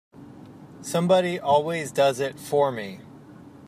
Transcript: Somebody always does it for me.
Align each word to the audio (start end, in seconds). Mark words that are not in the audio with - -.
Somebody 0.81 1.39
always 1.39 1.91
does 1.91 2.19
it 2.19 2.39
for 2.39 2.71
me. 2.71 3.01